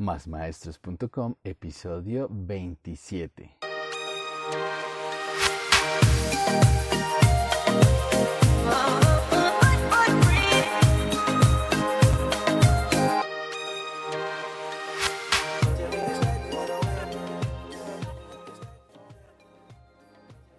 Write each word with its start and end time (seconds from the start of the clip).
Másmaestros.com, 0.00 1.34
episodio 1.44 2.26
27. 2.30 3.58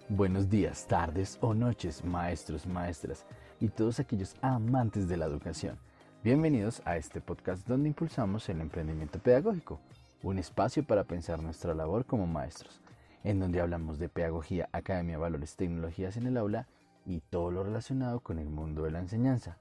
Buenos 0.08 0.48
días, 0.48 0.86
tardes 0.86 1.40
o 1.42 1.56
noches, 1.56 2.06
maestros, 2.06 2.68
maestras 2.68 3.26
y 3.60 3.70
todos 3.70 4.00
aquellos 4.00 4.36
amantes 4.44 5.08
de 5.08 5.18
la 5.18 5.26
educación. 5.26 5.80
Bienvenidos 6.24 6.84
a 6.86 6.98
este 6.98 7.20
podcast 7.20 7.68
donde 7.68 7.90
impulsamos 7.90 8.48
el 8.48 8.62
emprendimiento 8.62 9.18
pedagógico, 9.18 9.80
un 10.22 10.38
espacio 10.38 10.84
para 10.84 11.04
pensar 11.04 11.42
nuestra 11.42 11.74
labor 11.74 12.06
como 12.06 12.28
maestros, 12.28 12.80
en 13.24 13.40
donde 13.40 13.60
hablamos 13.60 13.98
de 13.98 14.08
pedagogía, 14.08 14.70
academia, 14.72 15.18
valores, 15.18 15.56
tecnologías 15.56 16.18
en 16.18 16.28
el 16.28 16.38
aula 16.38 16.68
y 17.08 17.22
todo 17.22 17.50
lo 17.50 17.64
relacionado 17.64 18.20
con 18.20 18.38
el 18.38 18.52
mundo 18.52 18.84
de 18.84 18.92
la 18.92 19.00
enseñanza. 19.00 19.58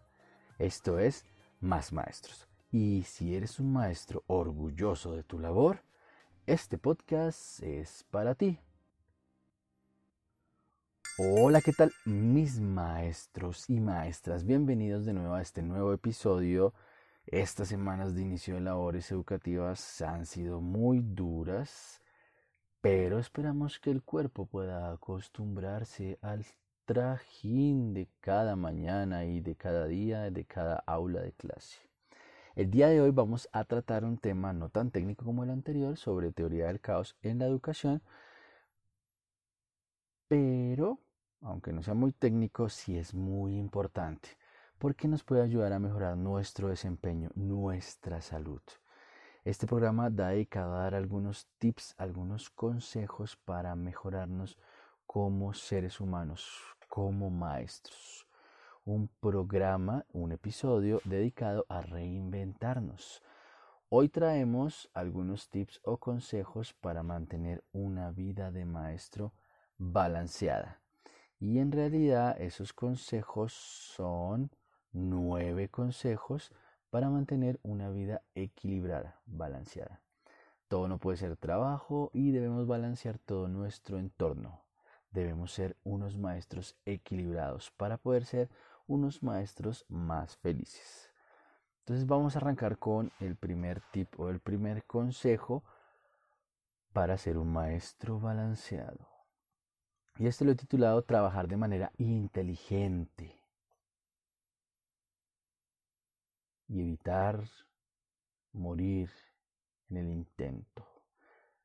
Esto 0.59 0.99
es 0.99 1.25
Más 1.61 1.95
Maestros. 1.95 2.47
Y 2.71 3.05
si 3.05 3.35
eres 3.35 3.59
un 3.59 3.73
maestro 3.73 4.23
orgulloso 4.27 5.17
de 5.17 5.23
tu 5.23 5.39
labor, 5.39 5.83
este 6.45 6.77
podcast 6.77 7.63
es 7.63 8.05
para 8.11 8.35
ti. 8.35 8.59
Hola, 11.23 11.61
¿qué 11.61 11.75
tal 11.75 11.93
mis 12.07 12.61
maestros 12.61 13.69
y 13.69 13.79
maestras? 13.79 14.47
Bienvenidos 14.47 15.05
de 15.05 15.13
nuevo 15.13 15.35
a 15.35 15.43
este 15.43 15.61
nuevo 15.61 15.93
episodio. 15.93 16.73
Estas 17.27 17.69
semanas 17.69 18.15
de 18.15 18.23
inicio 18.23 18.55
de 18.55 18.63
labores 18.63 19.13
educativas 19.13 20.01
han 20.01 20.25
sido 20.25 20.63
muy 20.63 21.01
duras, 21.03 22.01
pero 22.81 23.19
esperamos 23.19 23.79
que 23.79 23.91
el 23.91 24.03
cuerpo 24.03 24.47
pueda 24.47 24.91
acostumbrarse 24.91 26.19
al 26.23 26.47
trajín 26.87 27.93
de 27.93 28.09
cada 28.21 28.57
mañana 28.57 29.27
y 29.27 29.41
de 29.41 29.57
cada 29.57 29.85
día, 29.89 30.31
de 30.31 30.47
cada 30.47 30.77
aula 30.87 31.21
de 31.21 31.33
clase. 31.33 31.81
El 32.57 32.71
día 32.71 32.89
de 32.89 33.03
hoy 33.03 33.11
vamos 33.11 33.47
a 33.53 33.65
tratar 33.65 34.07
un 34.07 34.17
tema 34.17 34.55
no 34.55 34.71
tan 34.71 34.91
técnico 34.91 35.27
como 35.27 35.45
el 35.45 35.51
anterior 35.51 35.99
sobre 35.99 36.33
teoría 36.33 36.69
del 36.69 36.81
caos 36.81 37.15
en 37.21 37.41
la 37.41 37.45
educación, 37.45 38.01
pero 40.27 40.99
aunque 41.41 41.73
no 41.73 41.83
sea 41.83 41.95
muy 41.95 42.13
técnico, 42.13 42.69
sí 42.69 42.97
es 42.97 43.15
muy 43.15 43.57
importante 43.57 44.31
porque 44.81 45.09
nos 45.09 45.23
puede 45.23 45.43
ayudar 45.43 45.75
a 45.75 45.79
mejorar 45.79 46.17
nuestro 46.17 46.69
desempeño, 46.69 47.31
nuestra 47.35 48.23
salud. 48.23 48.63
Este 49.45 49.67
programa 49.67 50.09
da 50.09 50.29
dedicado 50.29 50.75
a 50.75 50.85
dar 50.85 50.95
algunos 50.95 51.47
tips, 51.59 51.95
algunos 51.99 52.49
consejos 52.49 53.37
para 53.37 53.77
mejorarnos 53.77 54.57
como 55.07 55.53
seres 55.53 56.01
humanos, 56.01 56.49
como 56.89 57.29
maestros. 57.29 58.27
Un 58.87 59.09
programa, 59.21 60.07
un 60.15 60.33
episodio 60.33 61.03
dedicado 61.05 61.67
a 61.69 61.83
reinventarnos. 61.83 63.23
Hoy 63.91 64.09
traemos 64.09 64.89
algunos 64.95 65.51
tips 65.51 65.81
o 65.85 65.99
consejos 65.99 66.73
para 66.73 67.03
mantener 67.03 67.63
una 67.73 68.13
vida 68.13 68.51
de 68.51 68.65
maestro 68.65 69.35
balanceada. 69.77 70.80
Y 71.41 71.59
en 71.59 71.73
realidad 71.73 72.37
esos 72.39 72.75
consejos 72.75 73.55
son 73.55 74.51
nueve 74.93 75.71
consejos 75.71 76.53
para 76.91 77.09
mantener 77.09 77.59
una 77.63 77.89
vida 77.89 78.21
equilibrada, 78.35 79.23
balanceada. 79.25 80.03
Todo 80.69 80.87
no 80.87 80.99
puede 80.99 81.17
ser 81.17 81.39
trabajo 81.39 82.11
y 82.13 82.31
debemos 82.31 82.67
balancear 82.67 83.19
todo 83.19 83.49
nuestro 83.49 83.99
entorno. 83.99 84.61
Debemos 85.13 85.53
ser 85.53 85.79
unos 85.83 86.19
maestros 86.19 86.77
equilibrados 86.85 87.71
para 87.71 87.97
poder 87.97 88.27
ser 88.27 88.51
unos 88.87 89.23
maestros 89.23 89.87
más 89.89 90.37
felices. 90.37 91.11
Entonces 91.81 92.07
vamos 92.07 92.37
a 92.37 92.41
arrancar 92.41 92.79
con 92.79 93.11
el 93.19 93.35
primer 93.35 93.81
tip 93.93 94.21
o 94.21 94.29
el 94.29 94.41
primer 94.41 94.85
consejo 94.85 95.65
para 96.93 97.17
ser 97.17 97.39
un 97.39 97.51
maestro 97.51 98.21
balanceado. 98.21 99.20
Y 100.21 100.27
este 100.27 100.45
lo 100.45 100.53
he 100.53 100.55
titulado 100.55 101.01
Trabajar 101.01 101.49
de 101.49 101.57
manera 101.57 101.93
inteligente. 101.97 103.41
Y 106.69 106.83
evitar 106.83 107.43
morir 108.53 109.09
en 109.89 109.97
el 109.97 110.11
intento. 110.11 110.87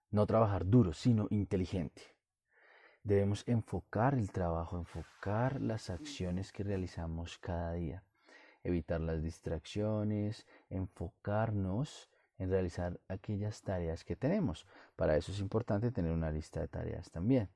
No 0.09 0.25
trabajar 0.25 0.65
duro, 0.65 0.93
sino 0.93 1.27
inteligente. 1.31 2.01
Debemos 3.03 3.43
enfocar 3.45 4.13
el 4.13 4.31
trabajo, 4.31 4.77
enfocar 4.77 5.59
las 5.59 5.89
acciones 5.89 6.53
que 6.53 6.63
realizamos 6.63 7.37
cada 7.37 7.73
día. 7.73 8.03
Evitar 8.63 9.01
las 9.01 9.21
distracciones, 9.21 10.47
enfocarnos 10.69 12.09
en 12.37 12.49
realizar 12.51 13.01
aquellas 13.09 13.61
tareas 13.63 14.05
que 14.05 14.15
tenemos. 14.15 14.65
Para 14.95 15.17
eso 15.17 15.33
es 15.33 15.41
importante 15.41 15.91
tener 15.91 16.13
una 16.13 16.31
lista 16.31 16.61
de 16.61 16.69
tareas 16.69 17.11
también 17.11 17.49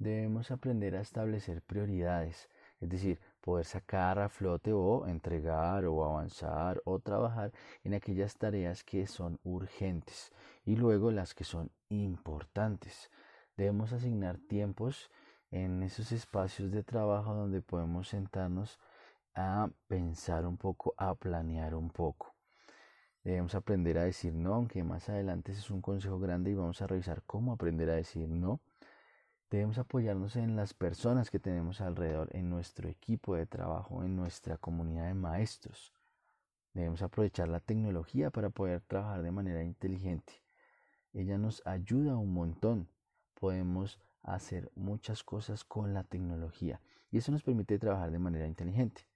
debemos 0.00 0.50
aprender 0.50 0.96
a 0.96 1.02
establecer 1.02 1.60
prioridades, 1.60 2.48
es 2.80 2.88
decir, 2.88 3.20
poder 3.42 3.66
sacar 3.66 4.18
a 4.18 4.30
flote 4.30 4.72
o 4.72 5.06
entregar 5.06 5.84
o 5.84 6.02
avanzar 6.04 6.80
o 6.86 6.98
trabajar 6.98 7.52
en 7.84 7.92
aquellas 7.92 8.36
tareas 8.36 8.82
que 8.82 9.06
son 9.06 9.38
urgentes 9.44 10.32
y 10.64 10.76
luego 10.76 11.10
las 11.10 11.34
que 11.34 11.44
son 11.44 11.70
importantes. 11.90 13.10
Debemos 13.58 13.92
asignar 13.92 14.38
tiempos 14.38 15.10
en 15.50 15.82
esos 15.82 16.12
espacios 16.12 16.70
de 16.72 16.82
trabajo 16.82 17.34
donde 17.34 17.60
podemos 17.60 18.08
sentarnos 18.08 18.78
a 19.34 19.68
pensar 19.86 20.46
un 20.46 20.56
poco, 20.56 20.94
a 20.96 21.14
planear 21.14 21.74
un 21.74 21.90
poco. 21.90 22.34
Debemos 23.22 23.54
aprender 23.54 23.98
a 23.98 24.04
decir 24.04 24.32
no, 24.32 24.54
aunque 24.54 24.82
más 24.82 25.10
adelante 25.10 25.52
ese 25.52 25.60
es 25.60 25.70
un 25.70 25.82
consejo 25.82 26.18
grande 26.18 26.52
y 26.52 26.54
vamos 26.54 26.80
a 26.80 26.86
revisar 26.86 27.22
cómo 27.26 27.52
aprender 27.52 27.90
a 27.90 27.96
decir 27.96 28.26
no 28.26 28.60
Debemos 29.50 29.78
apoyarnos 29.78 30.36
en 30.36 30.54
las 30.54 30.74
personas 30.74 31.28
que 31.28 31.40
tenemos 31.40 31.80
alrededor, 31.80 32.28
en 32.36 32.48
nuestro 32.48 32.88
equipo 32.88 33.34
de 33.34 33.46
trabajo, 33.46 34.04
en 34.04 34.14
nuestra 34.14 34.58
comunidad 34.58 35.08
de 35.08 35.14
maestros. 35.14 35.92
Debemos 36.72 37.02
aprovechar 37.02 37.48
la 37.48 37.58
tecnología 37.58 38.30
para 38.30 38.50
poder 38.50 38.80
trabajar 38.80 39.22
de 39.22 39.32
manera 39.32 39.64
inteligente. 39.64 40.34
Ella 41.12 41.36
nos 41.36 41.66
ayuda 41.66 42.16
un 42.16 42.32
montón. 42.32 42.88
Podemos 43.34 43.98
hacer 44.22 44.70
muchas 44.76 45.24
cosas 45.24 45.64
con 45.64 45.94
la 45.94 46.04
tecnología 46.04 46.80
y 47.10 47.18
eso 47.18 47.32
nos 47.32 47.42
permite 47.42 47.80
trabajar 47.80 48.12
de 48.12 48.20
manera 48.20 48.46
inteligente, 48.46 49.08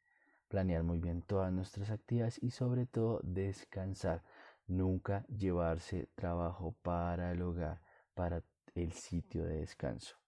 planear 0.48 0.82
muy 0.82 0.98
bien 0.98 1.22
todas 1.22 1.52
nuestras 1.52 1.90
actividades 1.90 2.42
y 2.42 2.50
sobre 2.50 2.86
todo 2.86 3.20
descansar. 3.22 4.24
Nunca 4.66 5.24
llevarse 5.28 6.08
trabajo 6.16 6.74
para 6.82 7.30
el 7.30 7.40
hogar, 7.42 7.80
para 8.14 8.42
el 8.74 8.90
sitio 8.94 9.44
de 9.44 9.60
descanso 9.60 10.23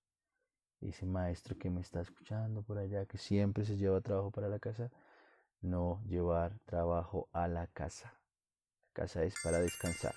ese 0.89 1.07
maestro 1.07 1.57
que 1.59 1.71
me 1.71 1.81
está 1.81 2.01
escuchando 2.01 2.63
por 2.63 2.79
allá, 2.79 3.07
que 3.07 3.19
siempre 3.19 3.65
se 3.65 3.77
lleva 3.77 4.01
trabajo 4.01 4.31
para 4.31 4.49
la 4.49 4.59
casa, 4.59 4.91
no 5.61 6.03
llevar 6.07 6.59
trabajo 6.65 7.29
a 7.33 7.49
la 7.49 7.67
casa. 7.67 8.15
La 8.89 8.93
casa 8.93 9.25
es 9.25 9.35
para 9.43 9.59
descansar. 9.59 10.15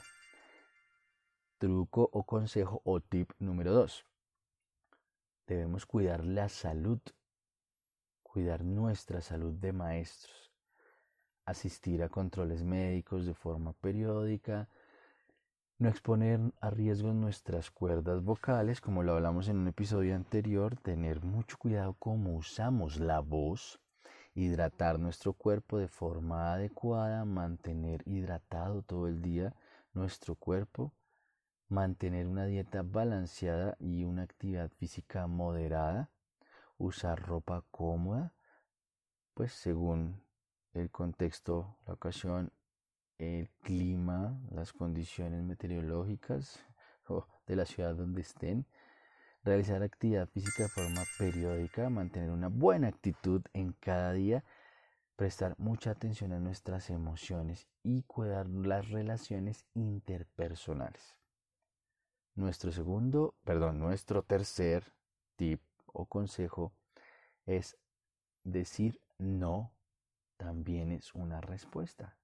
Truco 1.57 2.09
o 2.13 2.23
consejo 2.23 2.81
o 2.85 2.99
tip 3.01 3.31
número 3.39 3.73
dos. 3.73 4.05
Debemos 5.47 5.85
cuidar 5.85 6.23
la 6.23 6.47
salud, 6.47 6.99
cuidar 8.21 8.63
nuestra 8.63 9.21
salud 9.21 9.53
de 9.53 9.73
maestros, 9.73 10.51
asistir 11.45 12.03
a 12.03 12.09
controles 12.09 12.63
médicos 12.63 13.25
de 13.25 13.33
forma 13.33 13.73
periódica, 13.73 14.69
no 15.79 15.87
exponer 15.87 16.41
a 16.59 16.69
riesgo 16.69 17.13
nuestras 17.13 17.71
cuerdas 17.71 18.21
vocales, 18.21 18.81
como 18.81 19.01
lo 19.01 19.13
hablamos 19.13 19.47
en 19.47 19.57
un 19.57 19.69
episodio 19.69 20.13
anterior, 20.13 20.75
tener 20.75 21.23
mucho 21.23 21.57
cuidado 21.57 21.95
cómo 21.97 22.35
usamos 22.35 22.99
la 22.99 23.21
voz, 23.21 23.79
hidratar 24.35 24.99
nuestro 24.99 25.31
cuerpo 25.31 25.77
de 25.77 25.87
forma 25.87 26.53
adecuada, 26.53 27.23
mantener 27.23 28.03
hidratado 28.05 28.81
todo 28.81 29.07
el 29.07 29.21
día 29.21 29.55
nuestro 29.93 30.35
cuerpo, 30.35 30.91
mantener 31.69 32.27
una 32.27 32.45
dieta 32.45 32.81
balanceada 32.83 33.77
y 33.79 34.03
una 34.03 34.23
actividad 34.23 34.69
física 34.71 35.27
moderada, 35.27 36.09
usar 36.77 37.25
ropa 37.25 37.63
cómoda, 37.71 38.33
pues 39.33 39.53
según 39.53 40.21
el 40.73 40.91
contexto, 40.91 41.77
la 41.87 41.93
ocasión 41.93 42.51
el 43.19 43.49
clima, 43.61 44.39
las 44.49 44.73
condiciones 44.73 45.43
meteorológicas 45.43 46.59
de 47.47 47.55
la 47.55 47.65
ciudad 47.65 47.93
donde 47.93 48.21
estén, 48.21 48.65
realizar 49.43 49.83
actividad 49.83 50.27
física 50.29 50.63
de 50.63 50.69
forma 50.69 51.03
periódica, 51.17 51.89
mantener 51.89 52.31
una 52.31 52.47
buena 52.47 52.87
actitud 52.87 53.41
en 53.53 53.73
cada 53.73 54.13
día, 54.13 54.43
prestar 55.15 55.53
mucha 55.57 55.91
atención 55.91 56.31
a 56.31 56.39
nuestras 56.39 56.89
emociones 56.89 57.67
y 57.83 58.03
cuidar 58.03 58.47
las 58.47 58.89
relaciones 58.89 59.65
interpersonales. 59.73 61.15
Nuestro 62.35 62.71
segundo, 62.71 63.35
perdón, 63.43 63.79
nuestro 63.79 64.23
tercer 64.23 64.93
tip 65.35 65.61
o 65.87 66.05
consejo 66.05 66.71
es 67.45 67.77
decir 68.43 69.01
no 69.17 69.73
también 70.37 70.93
es 70.93 71.13
una 71.13 71.41
respuesta. 71.41 72.15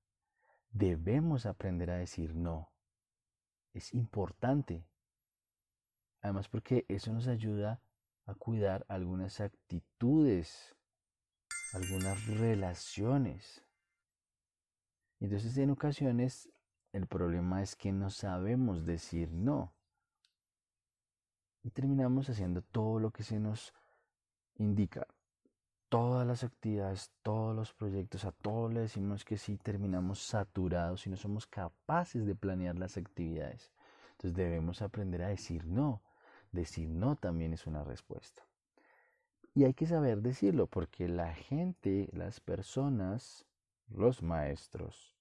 Debemos 0.76 1.46
aprender 1.46 1.90
a 1.90 1.98
decir 1.98 2.36
no. 2.36 2.70
Es 3.74 3.94
importante. 3.94 4.86
Además 6.22 6.50
porque 6.50 6.86
eso 6.90 7.14
nos 7.14 7.28
ayuda 7.28 7.82
a 8.26 8.36
cuidar 8.36 8.86
algunas 8.90 9.40
actitudes 9.40 10.76
algunas 11.76 12.26
relaciones. 12.28 13.64
Entonces 15.20 15.58
en 15.58 15.72
ocasiones 15.72 16.50
el 16.94 17.08
problema 17.08 17.62
es 17.62 17.76
que 17.76 17.92
no 17.92 18.10
sabemos 18.10 18.86
decir 18.86 19.30
no. 19.32 19.74
Y 21.64 21.72
terminamos 21.72 22.30
haciendo 22.30 22.62
todo 22.62 23.00
lo 23.00 23.12
que 23.12 23.24
se 23.24 23.40
nos 23.40 23.74
indica. 24.56 25.08
Todas 25.90 26.26
las 26.26 26.44
actividades, 26.44 27.12
todos 27.22 27.56
los 27.56 27.74
proyectos, 27.74 28.26
a 28.26 28.32
todos 28.32 28.74
le 28.74 28.82
decimos 28.82 29.24
que 29.24 29.38
sí, 29.38 29.58
terminamos 29.58 30.20
saturados 30.20 31.06
y 31.06 31.10
no 31.10 31.18
somos 31.18 31.46
capaces 31.46 32.26
de 32.26 32.36
planear 32.36 32.78
las 32.78 32.98
actividades. 32.98 33.72
Entonces 34.12 34.36
debemos 34.36 34.82
aprender 34.82 35.22
a 35.24 35.30
decir 35.30 35.66
no. 35.66 36.02
Decir 36.52 36.90
no 36.90 37.16
también 37.16 37.54
es 37.54 37.68
una 37.68 37.84
respuesta. 37.84 38.44
Y 39.54 39.64
hay 39.64 39.74
que 39.74 39.86
saber 39.86 40.22
decirlo 40.22 40.68
porque 40.68 41.08
la 41.08 41.34
gente, 41.34 42.10
las 42.12 42.40
personas, 42.40 43.46
los 43.88 44.22
maestros, 44.22 45.16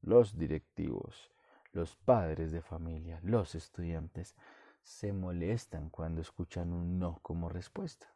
los 0.00 0.36
directivos, 0.36 1.30
los 1.72 1.94
padres 1.96 2.50
de 2.50 2.62
familia, 2.62 3.20
los 3.22 3.54
estudiantes, 3.54 4.34
se 4.82 5.12
molestan 5.12 5.90
cuando 5.90 6.20
escuchan 6.20 6.72
un 6.72 6.98
no 6.98 7.18
como 7.22 7.48
respuesta. 7.48 8.15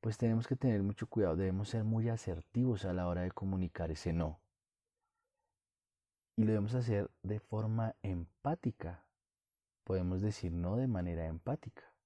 Pues 0.00 0.18
tenemos 0.18 0.46
que 0.46 0.56
tener 0.56 0.82
mucho 0.82 1.06
cuidado, 1.08 1.36
debemos 1.36 1.68
ser 1.68 1.84
muy 1.84 2.08
asertivos 2.08 2.84
a 2.84 2.92
la 2.92 3.08
hora 3.08 3.22
de 3.22 3.32
comunicar 3.32 3.90
ese 3.90 4.12
no. 4.12 4.40
Y 6.36 6.42
lo 6.42 6.48
debemos 6.48 6.74
hacer 6.74 7.10
de 7.22 7.40
forma 7.40 7.96
empática. 8.02 9.04
Podemos 9.84 10.20
decir 10.20 10.52
no 10.52 10.76
de 10.76 10.86
manera 10.86 11.26
empática 11.26 11.96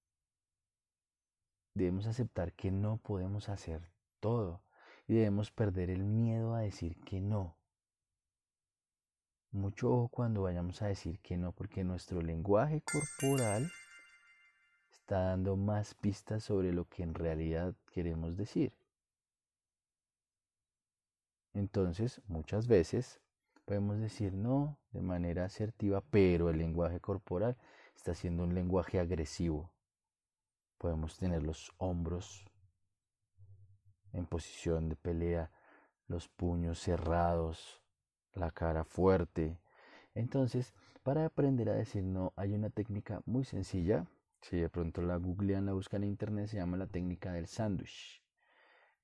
debemos 1.75 2.07
aceptar 2.07 2.53
que 2.53 2.71
no 2.71 2.99
podemos 2.99 3.49
hacer 3.49 3.91
todo 4.21 4.63
y 5.07 5.15
debemos 5.15 5.51
perder 5.51 5.91
el 5.91 6.05
miedo 6.05 6.55
a 6.55 6.61
decir 6.61 7.01
que 7.05 7.21
no. 7.21 7.57
Mucho 9.53 9.91
ojo 9.91 10.09
cuando 10.09 10.43
vayamos 10.43 10.83
a 10.83 10.87
decir 10.87 11.19
que 11.21 11.37
no, 11.37 11.53
porque 11.53 11.83
nuestro 11.83 12.23
lenguaje 12.23 12.83
corporal 12.83 13.71
está 15.11 15.25
dando 15.25 15.57
más 15.57 15.95
pistas 15.95 16.45
sobre 16.45 16.73
lo 16.73 16.85
que 16.85 17.03
en 17.03 17.15
realidad 17.15 17.75
queremos 17.93 18.37
decir. 18.37 18.73
Entonces, 21.53 22.23
muchas 22.29 22.69
veces 22.69 23.21
podemos 23.65 23.99
decir 23.99 24.33
no 24.35 24.79
de 24.93 25.03
manera 25.03 25.47
asertiva, 25.47 26.01
pero 26.01 26.49
el 26.49 26.59
lenguaje 26.59 27.01
corporal 27.01 27.57
está 27.97 28.15
siendo 28.15 28.45
un 28.45 28.55
lenguaje 28.55 29.01
agresivo. 29.01 29.73
Podemos 30.79 31.19
tener 31.19 31.43
los 31.43 31.73
hombros 31.79 32.47
en 34.13 34.27
posición 34.27 34.89
de 34.89 34.95
pelea, 34.95 35.51
los 36.07 36.29
puños 36.29 36.79
cerrados, 36.79 37.83
la 38.33 38.53
cara 38.53 38.85
fuerte. 38.85 39.59
Entonces, 40.15 40.73
para 41.03 41.25
aprender 41.25 41.69
a 41.69 41.75
decir 41.75 42.05
no, 42.05 42.33
hay 42.37 42.53
una 42.53 42.71
técnica 42.71 43.23
muy 43.27 43.43
sencilla. 43.43 44.07
Si 44.41 44.57
de 44.57 44.69
pronto 44.69 45.03
la 45.03 45.17
googlean, 45.17 45.67
la 45.67 45.73
buscan 45.73 46.03
en 46.03 46.11
internet, 46.11 46.49
se 46.49 46.57
llama 46.57 46.77
la 46.77 46.87
técnica 46.87 47.33
del 47.33 47.47
sándwich, 47.47 48.23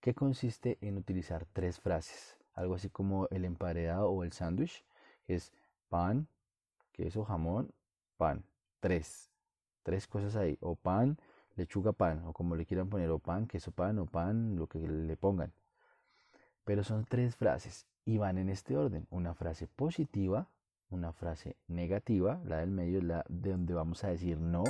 que 0.00 0.14
consiste 0.14 0.78
en 0.80 0.96
utilizar 0.96 1.46
tres 1.52 1.78
frases, 1.78 2.36
algo 2.54 2.74
así 2.74 2.88
como 2.88 3.28
el 3.30 3.44
emparedado 3.44 4.10
o 4.10 4.24
el 4.24 4.32
sándwich, 4.32 4.84
es 5.28 5.52
pan, 5.88 6.28
queso, 6.92 7.24
jamón, 7.24 7.72
pan, 8.16 8.44
tres, 8.80 9.30
tres 9.82 10.06
cosas 10.06 10.36
ahí, 10.36 10.56
o 10.60 10.74
pan, 10.74 11.18
lechuga 11.56 11.92
pan, 11.92 12.22
o 12.24 12.32
como 12.32 12.56
le 12.56 12.66
quieran 12.66 12.88
poner, 12.88 13.10
o 13.10 13.18
pan, 13.18 13.46
queso 13.46 13.72
pan, 13.72 13.98
o 13.98 14.06
pan, 14.06 14.56
lo 14.56 14.66
que 14.66 14.78
le 14.78 15.16
pongan. 15.16 15.52
Pero 16.64 16.82
son 16.82 17.04
tres 17.04 17.36
frases 17.36 17.86
y 18.04 18.18
van 18.18 18.38
en 18.38 18.48
este 18.48 18.76
orden. 18.76 19.06
Una 19.10 19.34
frase 19.34 19.66
positiva, 19.66 20.48
una 20.90 21.12
frase 21.12 21.56
negativa, 21.68 22.40
la 22.44 22.58
del 22.58 22.70
medio 22.70 22.98
es 22.98 23.04
la 23.04 23.24
de 23.28 23.50
donde 23.50 23.74
vamos 23.74 24.02
a 24.04 24.08
decir 24.08 24.38
no. 24.38 24.64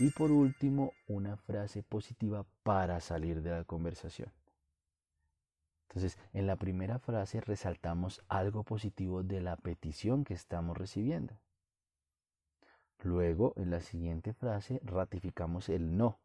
Y 0.00 0.08
por 0.12 0.32
último, 0.32 0.94
una 1.08 1.36
frase 1.36 1.82
positiva 1.82 2.46
para 2.62 3.00
salir 3.00 3.42
de 3.42 3.50
la 3.50 3.64
conversación. 3.64 4.32
Entonces, 5.86 6.16
en 6.32 6.46
la 6.46 6.56
primera 6.56 6.98
frase 6.98 7.42
resaltamos 7.42 8.22
algo 8.26 8.64
positivo 8.64 9.22
de 9.22 9.42
la 9.42 9.56
petición 9.56 10.24
que 10.24 10.32
estamos 10.32 10.78
recibiendo. 10.78 11.38
Luego, 13.02 13.52
en 13.56 13.70
la 13.70 13.82
siguiente 13.82 14.32
frase, 14.32 14.80
ratificamos 14.84 15.68
el 15.68 15.98
no. 15.98 16.18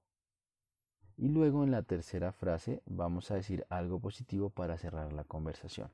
Y 1.17 1.27
luego, 1.27 1.65
en 1.65 1.71
la 1.71 1.83
tercera 1.83 2.31
frase, 2.31 2.81
vamos 2.85 3.29
a 3.29 3.35
decir 3.35 3.65
algo 3.69 3.99
positivo 3.99 4.49
para 4.49 4.77
cerrar 4.77 5.11
la 5.11 5.25
conversación. 5.25 5.91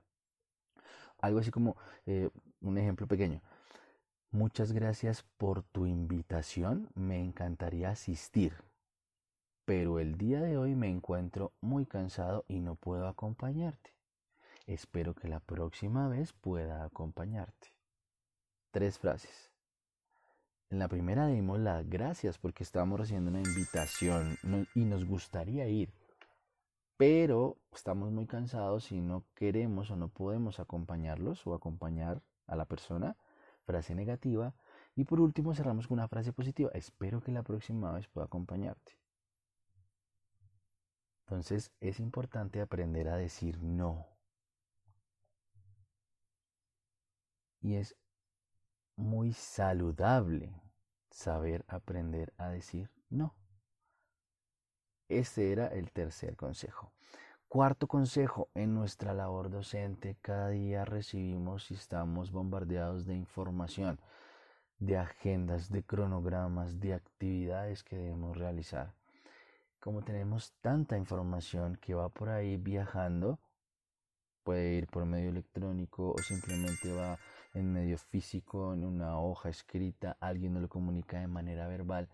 Algo 1.18 1.40
así 1.40 1.50
como 1.50 1.78
eh, 2.06 2.30
un 2.62 2.78
ejemplo 2.78 3.08
pequeño. 3.08 3.42
Muchas 4.34 4.72
gracias 4.72 5.24
por 5.38 5.62
tu 5.62 5.86
invitación. 5.86 6.90
Me 6.96 7.22
encantaría 7.22 7.90
asistir. 7.90 8.54
Pero 9.66 10.00
el 10.00 10.18
día 10.18 10.40
de 10.40 10.58
hoy 10.58 10.74
me 10.74 10.90
encuentro 10.90 11.52
muy 11.60 11.86
cansado 11.86 12.46
y 12.48 12.62
no 12.62 12.76
puedo 12.76 13.10
acompañarte. 13.10 13.94
Espero 14.68 15.14
que 15.16 15.28
la 15.28 15.42
próxima 15.42 16.08
vez 16.08 16.32
pueda 16.32 16.86
acompañarte. 16.86 17.74
Tres 18.72 18.98
frases. 19.00 19.52
En 20.70 20.80
la 20.80 20.88
primera 20.88 21.28
dimos 21.28 21.60
las 21.60 21.90
gracias 21.90 22.38
porque 22.38 22.64
estábamos 22.64 23.02
recibiendo 23.02 23.32
una 23.32 23.42
invitación 23.42 24.38
y 24.74 24.86
nos 24.86 25.04
gustaría 25.04 25.68
ir, 25.68 25.94
pero 26.96 27.58
estamos 27.74 28.12
muy 28.14 28.28
cansados 28.28 28.94
y 28.94 29.02
no 29.02 29.26
queremos 29.36 29.92
o 29.92 29.98
no 29.98 30.08
podemos 30.08 30.62
acompañarlos 30.62 31.46
o 31.46 31.54
acompañar 31.54 32.22
a 32.48 32.56
la 32.56 32.64
persona. 32.64 33.18
Frase 33.72 33.96
negativa. 33.96 34.54
Y 34.96 35.06
por 35.06 35.22
último 35.22 35.56
cerramos 35.56 35.88
con 35.88 35.98
una 36.00 36.10
frase 36.10 36.34
positiva. 36.34 36.70
Espero 36.74 37.22
que 37.22 37.32
la 37.32 37.42
próxima 37.42 37.94
vez 37.94 38.06
pueda 38.10 38.26
acompañarte. 38.26 39.00
Entonces 41.22 41.72
es 41.80 42.02
importante 42.02 42.60
aprender 42.60 43.08
a 43.08 43.16
decir 43.16 43.64
no. 43.64 44.10
Y 47.62 47.76
es 47.76 47.96
muy 48.98 49.32
saludable 49.32 50.62
saber 51.10 51.64
aprender 51.70 52.34
a 52.36 52.50
decir 52.50 52.92
no. 53.10 53.38
Este 55.08 55.54
era 55.54 55.68
el 55.68 55.94
tercer 55.94 56.36
consejo. 56.36 56.92
Cuarto 57.52 57.86
consejo, 57.86 58.48
en 58.56 58.74
nuestra 58.74 59.14
labor 59.14 59.50
docente 59.50 60.16
cada 60.22 60.48
día 60.48 60.86
recibimos 60.86 61.70
y 61.70 61.74
estamos 61.74 62.32
bombardeados 62.32 63.06
de 63.06 63.14
información, 63.14 64.00
de 64.80 64.98
agendas, 64.98 65.70
de 65.70 65.84
cronogramas, 65.84 66.80
de 66.80 66.94
actividades 66.94 67.84
que 67.84 67.98
debemos 67.98 68.38
realizar. 68.38 68.94
Como 69.82 70.02
tenemos 70.02 70.54
tanta 70.62 70.96
información 70.96 71.76
que 71.76 71.94
va 71.94 72.08
por 72.08 72.30
ahí 72.30 72.56
viajando, 72.56 73.38
puede 74.46 74.76
ir 74.76 74.88
por 74.88 75.04
medio 75.06 75.30
electrónico 75.30 76.14
o 76.18 76.20
simplemente 76.20 76.94
va 76.94 77.20
en 77.54 77.74
medio 77.74 77.98
físico, 77.98 78.74
en 78.74 78.86
una 78.86 79.20
hoja 79.20 79.50
escrita, 79.50 80.16
alguien 80.22 80.54
nos 80.54 80.62
lo 80.62 80.70
comunica 80.70 81.20
de 81.20 81.28
manera 81.28 81.68
verbal, 81.68 82.08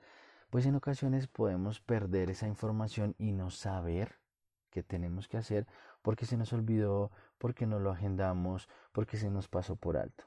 pues 0.50 0.65
en 0.65 0.74
ocasiones 0.74 1.27
podemos 1.27 1.79
perder 1.79 2.32
esa 2.32 2.48
información 2.48 3.13
y 3.20 3.34
no 3.34 3.51
saber 3.51 4.15
qué 4.69 4.83
tenemos 4.83 5.27
que 5.27 5.38
hacer 5.38 5.67
porque 6.01 6.25
se 6.25 6.38
nos 6.38 6.53
olvidó, 6.53 7.12
porque 7.38 7.65
no 7.65 7.79
lo 7.79 7.91
agendamos, 7.91 8.69
porque 8.91 9.17
se 9.17 9.29
nos 9.29 9.47
pasó 9.47 9.75
por 9.75 9.97
alto. 9.97 10.25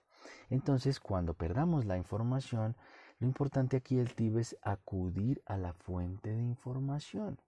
Entonces, 0.49 1.00
cuando 1.00 1.35
perdamos 1.35 1.85
la 1.85 1.97
información, 1.97 2.76
lo 3.18 3.26
importante 3.26 3.76
aquí 3.76 3.99
el 3.99 4.14
tip 4.14 4.37
es 4.37 4.56
acudir 4.62 5.42
a 5.47 5.56
la 5.56 5.73
fuente 5.73 6.30
de 6.35 6.42
información. 6.42 7.38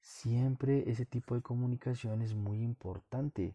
Siempre 0.00 0.90
ese 0.90 1.06
tipo 1.06 1.34
de 1.34 1.42
comunicación 1.42 2.22
es 2.22 2.34
muy 2.34 2.62
importante, 2.62 3.54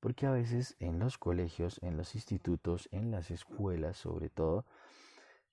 porque 0.00 0.26
a 0.26 0.32
veces 0.32 0.76
en 0.80 0.98
los 0.98 1.18
colegios, 1.18 1.78
en 1.82 1.96
los 1.96 2.14
institutos, 2.14 2.88
en 2.90 3.10
las 3.10 3.30
escuelas 3.30 3.96
sobre 3.96 4.28
todo, 4.28 4.64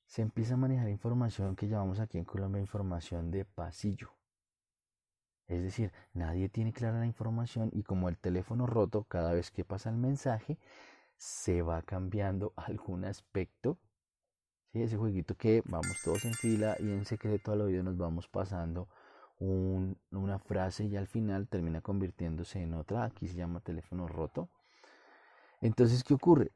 se 0.07 0.21
empieza 0.21 0.55
a 0.55 0.57
manejar 0.57 0.89
información 0.89 1.55
que 1.55 1.67
llamamos 1.67 1.99
aquí 1.99 2.17
en 2.17 2.25
Colombia 2.25 2.59
información 2.59 3.31
de 3.31 3.45
pasillo. 3.45 4.11
Es 5.51 5.61
decir, 5.61 5.91
nadie 6.13 6.47
tiene 6.47 6.71
clara 6.71 6.99
la 6.99 7.05
información 7.05 7.71
y 7.73 7.83
como 7.83 8.07
el 8.07 8.17
teléfono 8.17 8.65
roto, 8.67 9.03
cada 9.03 9.33
vez 9.33 9.51
que 9.51 9.65
pasa 9.65 9.89
el 9.89 9.97
mensaje, 9.97 10.57
se 11.17 11.61
va 11.61 11.81
cambiando 11.81 12.53
algún 12.55 13.03
aspecto. 13.03 13.77
¿sí? 14.71 14.81
Ese 14.81 14.95
jueguito 14.95 15.35
que 15.35 15.61
vamos 15.65 16.01
todos 16.05 16.23
en 16.23 16.33
fila 16.35 16.77
y 16.79 16.91
en 16.91 17.03
secreto 17.03 17.51
al 17.51 17.61
oído 17.61 17.83
nos 17.83 17.97
vamos 17.97 18.29
pasando 18.29 18.87
una 19.39 20.39
frase 20.39 20.85
y 20.85 20.95
al 20.95 21.07
final 21.07 21.47
termina 21.47 21.81
convirtiéndose 21.81 22.61
en 22.61 22.73
otra. 22.75 23.03
Aquí 23.03 23.27
se 23.27 23.35
llama 23.35 23.59
teléfono 23.59 24.07
roto. 24.07 24.47
Entonces, 25.59 26.03
¿qué 26.03 26.13
ocurre? 26.13 26.51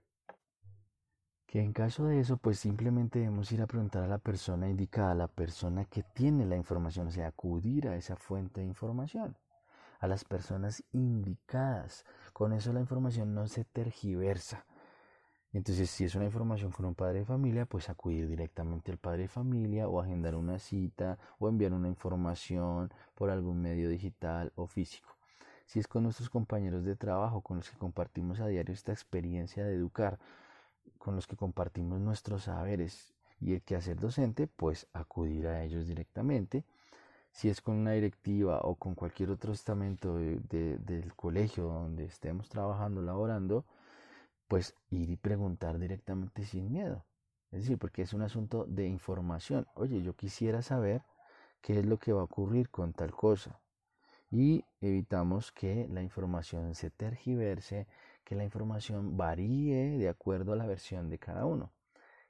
Que 1.48 1.62
en 1.62 1.74
caso 1.74 2.06
de 2.06 2.20
eso, 2.20 2.38
pues 2.38 2.60
simplemente 2.60 3.20
debemos 3.20 3.52
ir 3.52 3.62
a 3.62 3.68
preguntar 3.68 4.04
a 4.04 4.08
la 4.08 4.18
persona 4.18 4.68
indicada, 4.68 5.12
a 5.12 5.16
la 5.16 5.28
persona 5.28 5.86
que 5.86 6.04
tiene 6.04 6.46
la 6.46 6.58
información, 6.58 7.08
o 7.08 7.12
sea, 7.12 7.28
acudir 7.28 7.88
a 7.88 7.96
esa 7.96 8.16
fuente 8.16 8.62
de 8.62 8.68
información, 8.68 9.38
a 10.00 10.08
las 10.08 10.26
personas 10.26 10.84
indicadas. 10.92 12.04
Con 12.34 12.52
eso 12.52 12.74
la 12.74 12.80
información 12.82 13.34
no 13.36 13.48
se 13.48 13.64
tergiversa. 13.64 14.66
Entonces, 15.54 15.90
si 15.90 16.04
es 16.04 16.16
una 16.16 16.26
información 16.26 16.72
con 16.72 16.86
un 16.86 16.96
padre 16.96 17.20
de 17.20 17.26
familia, 17.26 17.66
pues 17.66 17.88
acudir 17.90 18.28
directamente 18.28 18.92
al 18.92 18.98
padre 18.98 19.22
de 19.22 19.28
familia 19.30 19.88
o 19.88 20.02
agendar 20.02 20.36
una 20.36 20.60
cita 20.60 21.18
o 21.40 21.48
enviar 21.48 21.72
una 21.72 21.88
información 21.88 22.92
por 23.14 23.30
algún 23.30 23.62
medio 23.62 23.88
digital 23.88 24.52
o 24.56 24.68
físico. 24.68 25.16
Si 25.66 25.80
es 25.80 25.88
con 25.88 26.04
nuestros 26.04 26.30
compañeros 26.30 26.84
de 26.84 26.98
trabajo, 26.98 27.40
con 27.40 27.56
los 27.58 27.70
que 27.70 27.78
compartimos 27.78 28.42
a 28.42 28.48
diario 28.48 28.74
esta 28.74 28.92
experiencia 28.92 29.64
de 29.64 29.76
educar, 29.76 30.20
con 31.06 31.16
los 31.16 31.28
que 31.28 31.36
compartimos 31.36 32.00
nuestros 32.00 32.46
saberes 32.46 33.14
y 33.40 33.54
el 33.54 33.62
quehacer 33.62 34.00
docente, 34.00 34.48
pues 34.48 34.88
acudir 34.92 35.46
a 35.46 35.64
ellos 35.64 35.86
directamente. 35.86 36.66
Si 37.32 37.48
es 37.48 37.62
con 37.62 37.76
una 37.76 37.92
directiva 37.92 38.62
o 38.64 38.74
con 38.74 38.96
cualquier 38.96 39.30
otro 39.30 39.54
estamento 39.54 40.18
del 40.18 41.14
colegio 41.16 41.66
donde 41.66 42.06
estemos 42.06 42.50
trabajando, 42.50 43.04
laborando, 43.04 43.66
pues 44.48 44.74
ir 44.90 45.12
y 45.12 45.16
preguntar 45.16 45.78
directamente 45.78 46.44
sin 46.44 46.72
miedo. 46.72 47.06
Es 47.52 47.60
decir, 47.62 47.78
porque 47.78 48.02
es 48.02 48.14
un 48.14 48.24
asunto 48.24 48.66
de 48.66 48.88
información. 48.88 49.68
Oye, 49.76 50.02
yo 50.02 50.16
quisiera 50.16 50.64
saber 50.64 51.04
qué 51.62 51.78
es 51.78 51.86
lo 51.86 52.00
que 52.00 52.14
va 52.14 52.22
a 52.22 52.24
ocurrir 52.32 52.72
con 52.72 52.94
tal 52.94 53.12
cosa. 53.12 53.60
Y 54.32 54.66
evitamos 54.82 55.52
que 55.52 55.88
la 55.88 56.02
información 56.02 56.74
se 56.74 56.90
tergiverse, 56.90 57.86
que 58.26 58.36
la 58.36 58.44
información 58.44 59.16
varíe 59.16 59.98
de 59.98 60.10
acuerdo 60.10 60.52
a 60.52 60.56
la 60.56 60.66
versión 60.66 61.10
de 61.10 61.20
cada 61.20 61.46
uno. 61.46 61.72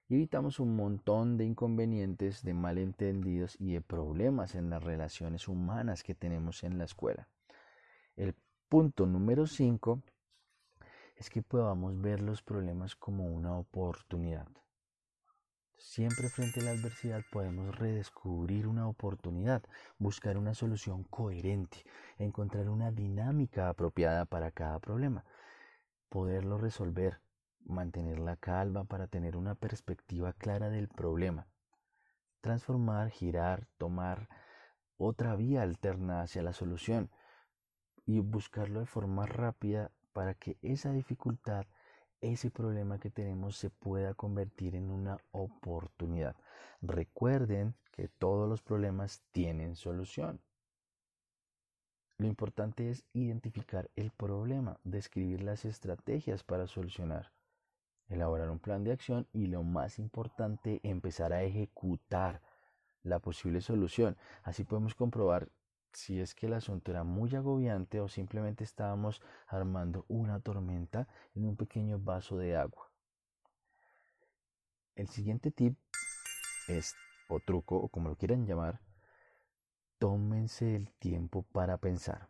Evitamos 0.07 0.59
un 0.59 0.75
montón 0.75 1.37
de 1.37 1.45
inconvenientes, 1.45 2.43
de 2.43 2.53
malentendidos 2.53 3.59
y 3.59 3.73
de 3.73 3.81
problemas 3.81 4.53
en 4.53 4.69
las 4.69 4.83
relaciones 4.83 5.47
humanas 5.47 6.03
que 6.03 6.13
tenemos 6.13 6.63
en 6.63 6.77
la 6.77 6.83
escuela. 6.83 7.27
El 8.15 8.35
punto 8.69 9.07
número 9.07 9.47
5 9.47 10.03
es 11.15 11.29
que 11.29 11.41
podamos 11.41 11.99
ver 11.99 12.21
los 12.21 12.43
problemas 12.43 12.95
como 12.95 13.25
una 13.25 13.57
oportunidad. 13.57 14.47
Siempre 15.77 16.29
frente 16.29 16.59
a 16.59 16.63
la 16.63 16.71
adversidad 16.71 17.21
podemos 17.31 17.77
redescubrir 17.77 18.67
una 18.67 18.87
oportunidad, 18.87 19.63
buscar 19.97 20.37
una 20.37 20.53
solución 20.53 21.03
coherente, 21.03 21.83
encontrar 22.17 22.69
una 22.69 22.91
dinámica 22.91 23.69
apropiada 23.69 24.25
para 24.25 24.51
cada 24.51 24.79
problema, 24.79 25.25
poderlo 26.15 26.57
resolver, 26.57 27.19
mantener 27.65 28.19
la 28.19 28.38
calma 28.38 28.86
para 28.86 29.07
tener 29.07 29.36
una 29.36 29.53
perspectiva 29.53 30.31
clara 30.31 30.69
del 30.69 30.88
problema, 30.88 31.45
transformar, 32.39 33.10
girar, 33.10 33.67
tomar 33.77 34.29
otra 34.95 35.36
vía 35.36 35.62
alterna 35.62 36.22
hacia 36.22 36.41
la 36.41 36.53
solución 36.53 37.12
y 38.05 38.22
buscarlo 38.22 38.79
de 38.79 38.86
forma 38.86 39.25
rápida 39.25 39.91
para 40.13 40.36
que 40.36 40.57
esa 40.62 40.93
dificultad, 40.93 41.65
ese 42.22 42.50
problema 42.50 42.98
que 42.98 43.10
tenemos 43.10 43.57
se 43.57 43.69
pueda 43.69 44.13
convertir 44.13 44.77
en 44.77 44.91
una 44.91 45.17
oportunidad. 45.31 46.38
Recuerden 46.81 47.75
que 47.91 48.07
todos 48.07 48.48
los 48.48 48.63
problemas 48.63 49.22
tienen 49.34 49.75
solución. 49.75 50.39
Lo 52.17 52.27
importante 52.27 52.89
es 52.89 53.03
identificar 53.13 53.89
el 53.95 54.12
problema, 54.12 54.79
describir 54.84 55.43
las 55.43 55.65
estrategias 55.65 56.43
para 56.43 56.65
solucionar, 56.65 57.34
elaborar 58.07 58.50
un 58.50 58.60
plan 58.60 58.84
de 58.86 58.93
acción 58.93 59.27
y 59.34 59.48
lo 59.48 59.63
más 59.63 60.00
importante, 60.00 60.79
empezar 60.84 61.34
a 61.34 61.43
ejecutar 61.43 62.41
la 63.03 63.19
posible 63.19 63.60
solución. 63.60 64.17
Así 64.43 64.63
podemos 64.63 64.95
comprobar 64.95 65.50
si 65.91 66.19
es 66.19 66.36
que 66.36 66.48
el 66.48 66.53
asunto 66.53 66.91
era 66.91 67.03
muy 67.03 67.36
agobiante 67.36 68.00
o 68.00 68.07
simplemente 68.07 68.63
estábamos 68.63 69.22
armando 69.48 70.05
una 70.07 70.39
tormenta 70.39 71.07
en 71.34 71.45
un 71.45 71.55
pequeño 71.57 72.00
vaso 72.00 72.38
de 72.38 72.55
agua. 72.55 72.91
El 74.95 75.10
siguiente 75.10 75.51
tip 75.51 75.77
es, 76.69 76.95
o 77.27 77.39
truco, 77.39 77.75
o 77.77 77.89
como 77.89 78.10
lo 78.10 78.15
quieran 78.15 78.45
llamar, 78.45 78.79
tómense 80.05 80.75
el 80.75 80.91
tiempo 80.91 81.41
para 81.41 81.77
pensar. 81.77 82.29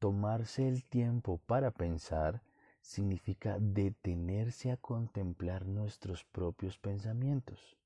Tomarse 0.00 0.66
el 0.66 0.84
tiempo 0.84 1.38
para 1.46 1.70
pensar 1.70 2.42
significa 2.80 3.56
detenerse 3.60 4.72
a 4.72 4.76
contemplar 4.76 5.66
nuestros 5.66 6.24
propios 6.24 6.76
pensamientos 6.76 7.76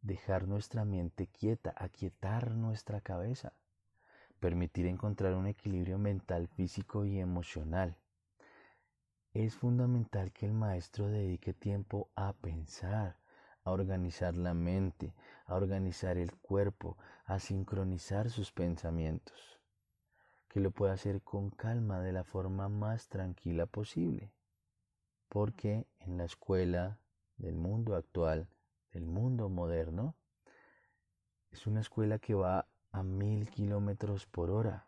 dejar 0.00 0.48
nuestra 0.48 0.84
mente 0.84 1.28
quieta, 1.28 1.72
aquietar 1.76 2.50
nuestra 2.50 3.00
cabeza, 3.00 3.52
permitir 4.40 4.88
encontrar 4.88 5.34
un 5.36 5.46
equilibrio 5.46 6.00
mental, 6.00 6.48
físico 6.48 7.04
y 7.04 7.20
emocional. 7.20 7.96
Es 9.34 9.54
fundamental 9.54 10.32
que 10.32 10.46
el 10.46 10.52
maestro 10.52 11.06
dedique 11.06 11.54
tiempo 11.54 12.10
a 12.16 12.32
pensar, 12.32 13.21
a 13.64 13.70
organizar 13.70 14.34
la 14.34 14.54
mente, 14.54 15.14
a 15.46 15.54
organizar 15.54 16.16
el 16.16 16.34
cuerpo, 16.36 16.96
a 17.24 17.38
sincronizar 17.38 18.30
sus 18.30 18.52
pensamientos, 18.52 19.60
que 20.48 20.60
lo 20.60 20.70
pueda 20.70 20.92
hacer 20.92 21.22
con 21.22 21.50
calma 21.50 22.00
de 22.00 22.12
la 22.12 22.24
forma 22.24 22.68
más 22.68 23.08
tranquila 23.08 23.66
posible, 23.66 24.32
porque 25.28 25.86
en 25.98 26.16
la 26.18 26.24
escuela 26.24 26.98
del 27.36 27.54
mundo 27.54 27.96
actual 27.96 28.48
el 28.90 29.06
mundo 29.06 29.48
moderno 29.48 30.14
es 31.50 31.66
una 31.66 31.80
escuela 31.80 32.18
que 32.18 32.34
va 32.34 32.66
a 32.90 33.02
mil 33.02 33.48
kilómetros 33.48 34.26
por 34.26 34.50
hora. 34.50 34.86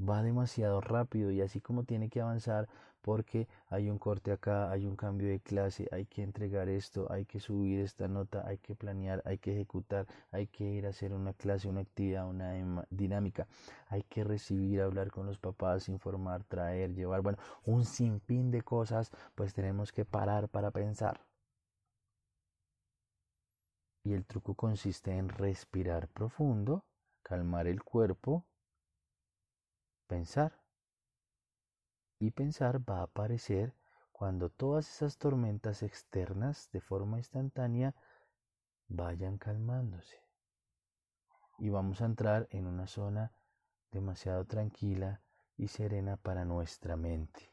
Va 0.00 0.22
demasiado 0.22 0.80
rápido 0.80 1.32
y 1.32 1.40
así 1.40 1.60
como 1.60 1.82
tiene 1.82 2.08
que 2.10 2.20
avanzar 2.20 2.68
porque 3.02 3.48
hay 3.68 3.90
un 3.90 3.98
corte 3.98 4.32
acá, 4.32 4.70
hay 4.70 4.86
un 4.86 4.96
cambio 4.96 5.28
de 5.28 5.40
clase, 5.40 5.88
hay 5.92 6.06
que 6.06 6.22
entregar 6.22 6.68
esto, 6.68 7.10
hay 7.10 7.24
que 7.24 7.40
subir 7.40 7.80
esta 7.80 8.08
nota, 8.08 8.46
hay 8.46 8.58
que 8.58 8.74
planear, 8.74 9.22
hay 9.24 9.38
que 9.38 9.52
ejecutar, 9.52 10.06
hay 10.30 10.46
que 10.46 10.64
ir 10.64 10.86
a 10.86 10.90
hacer 10.90 11.12
una 11.12 11.32
clase, 11.32 11.68
una 11.68 11.80
actividad, 11.80 12.26
una 12.28 12.86
dinámica, 12.90 13.46
hay 13.88 14.02
que 14.04 14.24
recibir, 14.24 14.80
hablar 14.80 15.10
con 15.10 15.26
los 15.26 15.38
papás, 15.38 15.88
informar, 15.88 16.44
traer, 16.44 16.94
llevar, 16.94 17.22
bueno, 17.22 17.38
un 17.64 17.84
sinfín 17.84 18.50
de 18.50 18.62
cosas, 18.62 19.10
pues 19.34 19.54
tenemos 19.54 19.92
que 19.92 20.04
parar 20.04 20.48
para 20.48 20.70
pensar. 20.70 21.20
Y 24.04 24.12
el 24.14 24.24
truco 24.24 24.54
consiste 24.54 25.16
en 25.16 25.28
respirar 25.28 26.08
profundo, 26.08 26.84
calmar 27.22 27.66
el 27.66 27.82
cuerpo, 27.82 28.46
pensar. 30.06 30.67
Y 32.18 32.32
pensar 32.32 32.88
va 32.88 33.00
a 33.00 33.02
aparecer 33.04 33.74
cuando 34.12 34.50
todas 34.50 34.88
esas 34.88 35.18
tormentas 35.18 35.82
externas 35.82 36.68
de 36.72 36.80
forma 36.80 37.18
instantánea 37.18 37.94
vayan 38.88 39.38
calmándose. 39.38 40.20
Y 41.58 41.70
vamos 41.70 42.00
a 42.00 42.06
entrar 42.06 42.48
en 42.50 42.66
una 42.66 42.86
zona 42.86 43.32
demasiado 43.90 44.44
tranquila 44.44 45.22
y 45.56 45.68
serena 45.68 46.16
para 46.16 46.44
nuestra 46.44 46.96
mente. 46.96 47.52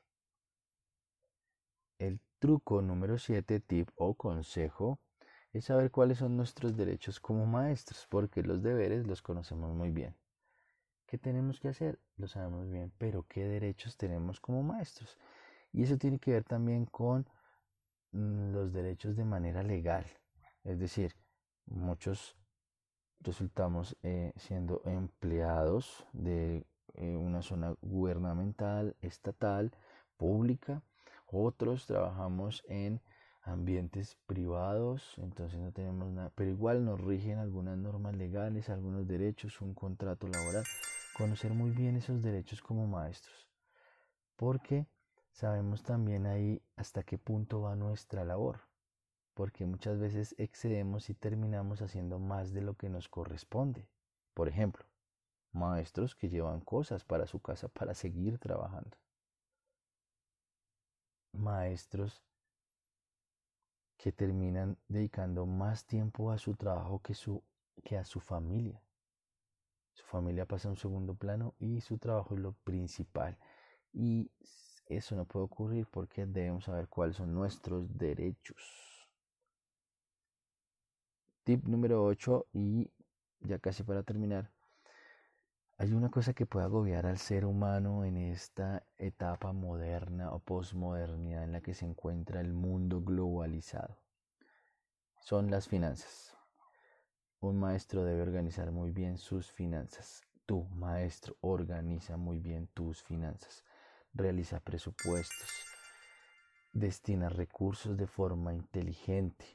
El 1.98 2.20
truco 2.40 2.82
número 2.82 3.18
7, 3.18 3.60
tip 3.60 3.90
o 3.96 4.16
consejo, 4.16 5.00
es 5.54 5.66
saber 5.66 5.92
cuáles 5.92 6.18
son 6.18 6.36
nuestros 6.36 6.76
derechos 6.76 7.20
como 7.20 7.46
maestros, 7.46 8.06
porque 8.10 8.44
los 8.44 8.62
deberes 8.62 9.08
los 9.08 9.22
conocemos 9.22 9.74
muy 9.74 9.92
bien. 9.92 10.16
¿Qué 11.08 11.18
tenemos 11.18 11.60
que 11.60 11.68
hacer? 11.68 12.00
Lo 12.18 12.28
sabemos 12.28 12.70
bien, 12.70 12.92
pero 12.98 13.26
¿qué 13.28 13.46
derechos 13.46 13.96
tenemos 13.98 14.40
como 14.40 14.64
maestros? 14.64 15.18
Y 15.72 15.84
eso 15.84 15.98
tiene 15.98 16.20
que 16.20 16.32
ver 16.32 16.44
también 16.44 16.86
con 16.86 17.28
mm, 18.12 18.52
los 18.52 18.74
derechos 18.74 19.16
de 19.16 19.26
manera 19.26 19.62
legal. 19.62 20.06
Es 20.64 20.80
decir, 20.80 21.16
muchos 21.68 22.36
resultamos 23.20 23.98
eh, 24.04 24.34
siendo 24.36 24.82
empleados 24.86 26.06
de 26.14 26.66
eh, 26.96 27.16
una 27.16 27.42
zona 27.42 27.76
gubernamental, 27.82 28.96
estatal, 29.02 29.72
pública. 30.18 30.82
Otros 31.28 31.86
trabajamos 31.86 32.64
en 32.68 33.02
ambientes 33.42 34.18
privados, 34.26 35.14
entonces 35.18 35.60
no 35.60 35.72
tenemos 35.72 36.12
nada, 36.12 36.32
pero 36.34 36.50
igual 36.50 36.84
nos 36.84 37.00
rigen 37.00 37.38
algunas 37.38 37.78
normas 37.78 38.16
legales, 38.16 38.70
algunos 38.70 39.08
derechos, 39.08 39.62
un 39.62 39.76
contrato 39.76 40.28
laboral, 40.28 40.64
conocer 41.16 41.54
muy 41.54 41.72
bien 41.72 41.96
esos 41.96 42.22
derechos 42.22 42.62
como 42.62 42.88
maestros, 42.88 43.50
porque 44.36 44.86
sabemos 45.32 45.82
también 45.82 46.26
ahí 46.26 46.62
hasta 46.76 47.04
qué 47.04 47.18
punto 47.18 47.62
va 47.62 47.78
nuestra 47.78 48.26
labor, 48.26 48.60
porque 49.34 49.66
muchas 49.66 49.98
veces 49.98 50.36
excedemos 50.38 51.10
y 51.10 51.14
terminamos 51.14 51.82
haciendo 51.82 52.20
más 52.20 52.52
de 52.52 52.62
lo 52.62 52.74
que 52.76 52.90
nos 52.90 53.08
corresponde. 53.08 53.88
Por 54.34 54.50
ejemplo, 54.50 54.86
maestros 55.54 56.16
que 56.16 56.28
llevan 56.28 56.60
cosas 56.60 57.06
para 57.06 57.28
su 57.28 57.40
casa 57.40 57.70
para 57.70 57.94
seguir 57.94 58.38
trabajando. 58.38 58.98
Maestros 61.32 62.22
que 63.96 64.12
terminan 64.12 64.78
dedicando 64.90 65.46
más 65.46 65.86
tiempo 65.86 66.32
a 66.32 66.38
su 66.38 66.56
trabajo 66.56 67.00
que, 67.00 67.14
su, 67.14 67.42
que 67.86 67.98
a 67.98 68.04
su 68.04 68.20
familia. 68.20 68.82
Su 69.96 70.04
familia 70.08 70.46
pasa 70.46 70.68
a 70.68 70.72
un 70.72 70.78
segundo 70.78 71.16
plano 71.16 71.56
y 71.58 71.80
su 71.80 71.98
trabajo 71.98 72.36
es 72.36 72.42
lo 72.42 72.52
principal. 72.52 73.38
Y 73.94 74.30
eso 74.88 75.16
no 75.16 75.24
puede 75.26 75.46
ocurrir 75.46 75.88
porque 75.90 76.26
debemos 76.26 76.66
saber 76.66 76.90
cuáles 76.90 77.16
son 77.16 77.34
nuestros 77.34 77.98
derechos. 77.98 79.08
Tip 81.46 81.64
número 81.66 82.04
8 82.04 82.48
y 82.52 82.92
ya 83.40 83.58
casi 83.60 83.84
para 83.84 84.04
terminar. 84.04 84.52
Hay 85.78 85.94
una 85.94 86.10
cosa 86.10 86.34
que 86.34 86.46
puede 86.46 86.66
agobiar 86.66 87.06
al 87.06 87.18
ser 87.18 87.46
humano 87.46 88.04
en 88.04 88.18
esta 88.18 88.86
etapa 88.98 89.54
moderna 89.54 90.32
o 90.32 90.40
posmodernidad 90.40 91.44
en 91.44 91.54
la 91.54 91.62
que 91.62 91.74
se 91.74 91.86
encuentra 91.86 92.42
el 92.42 92.54
mundo 92.54 93.02
globalizado. 93.02 93.98
Son 95.22 95.50
las 95.50 95.70
finanzas. 95.70 96.35
Un 97.46 97.60
maestro 97.60 98.04
debe 98.04 98.24
organizar 98.24 98.72
muy 98.72 98.90
bien 98.90 99.20
sus 99.20 99.52
finanzas. 99.52 100.24
Tu 100.48 100.64
maestro 100.64 101.38
organiza 101.42 102.18
muy 102.18 102.40
bien 102.40 102.66
tus 102.74 103.04
finanzas. 103.04 103.64
Realiza 104.16 104.60
presupuestos. 104.62 105.70
Destina 106.74 107.30
recursos 107.30 107.98
de 107.98 108.08
forma 108.08 108.52
inteligente. 108.56 109.46